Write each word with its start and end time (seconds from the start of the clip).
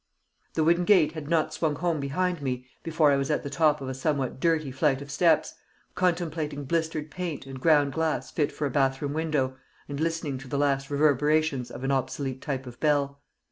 The 0.55 0.63
wooden 0.63 0.85
gate 0.85 1.11
had 1.11 1.29
not 1.29 1.53
swung 1.53 1.75
home 1.75 1.99
behind 1.99 2.41
me 2.41 2.65
before 2.81 3.11
I 3.11 3.17
was 3.17 3.29
at 3.29 3.43
the 3.43 3.51
top 3.51 3.81
of 3.81 3.87
a 3.87 3.93
somewhat 3.93 4.39
dirty 4.39 4.71
flight 4.71 4.99
of 4.99 5.11
steps, 5.11 5.53
contemplating 5.93 6.63
blistered 6.65 7.11
paint 7.11 7.45
and 7.45 7.61
ground 7.61 7.93
glass 7.93 8.31
fit 8.31 8.51
for 8.51 8.65
a 8.65 8.71
bathroom 8.71 9.13
window, 9.13 9.57
and 9.87 9.99
listening 9.99 10.39
to 10.39 10.47
the 10.47 10.57
last 10.57 10.89
reverberations 10.89 11.69
of 11.69 11.83
an 11.83 11.91
obsolete 11.91 12.41
type 12.41 12.65
of 12.65 12.79
bell. 12.79 13.21